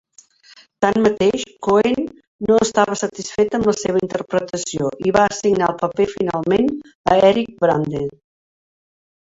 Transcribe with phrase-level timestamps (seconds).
[0.85, 2.07] Tanmateix, Cohen
[2.51, 6.69] no estava satisfet amb la seva interpretació i va assignar el paper finalment
[7.15, 8.11] a Eric Braeden.